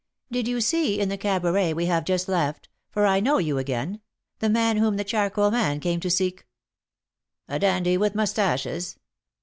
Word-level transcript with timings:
"Did 0.31 0.47
you 0.47 0.61
see, 0.61 0.99
in 0.99 1.09
the 1.09 1.17
cabaret 1.19 1.75
we 1.75 1.85
have 1.85 2.05
just 2.05 2.27
left 2.27 2.69
for 2.89 3.05
I 3.05 3.19
know 3.19 3.37
you 3.37 3.59
again 3.59 4.01
the 4.39 4.49
man 4.49 4.77
whom 4.77 4.95
the 4.97 5.03
charcoal 5.03 5.51
man 5.51 5.79
came 5.79 5.99
to 5.99 6.09
seek?" 6.09 6.47
"A 7.47 7.59
dandy 7.59 7.97
with 7.97 8.15
moustaches? 8.15 8.97